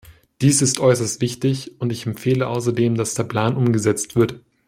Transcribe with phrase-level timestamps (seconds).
[0.41, 4.39] Dies ist äußerst wichtig, und ich empfehle außerdem, dass der Plan umgesetzt wird.